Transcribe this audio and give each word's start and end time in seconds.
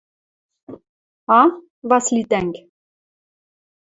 А, 1.39 1.41
Васли 1.89 2.21
тӓнг? 2.29 2.55